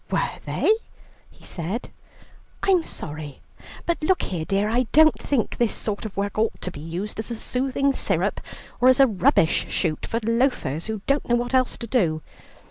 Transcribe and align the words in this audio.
"Were 0.09 0.39
they?" 0.47 0.71
he 1.29 1.45
said, 1.45 1.91
"I'm 2.63 2.83
sorry. 2.83 3.39
But 3.85 4.03
look 4.03 4.23
here, 4.23 4.45
dear, 4.45 4.67
I 4.67 4.87
don't 4.93 5.13
think 5.19 5.57
this 5.57 5.75
sort 5.75 6.05
of 6.05 6.17
work 6.17 6.39
ought 6.39 6.59
to 6.61 6.71
be 6.71 6.79
used 6.79 7.19
as 7.19 7.29
a 7.29 7.35
soothing 7.35 7.93
syrup, 7.93 8.41
or 8.79 8.87
as 8.87 8.99
a 8.99 9.05
rubbish 9.05 9.67
shoot 9.69 10.07
for 10.07 10.19
loafers, 10.23 10.87
who 10.87 11.03
don't 11.05 11.29
know 11.29 11.35
what 11.35 11.53
else 11.53 11.77
to 11.77 11.85
do. 11.85 12.23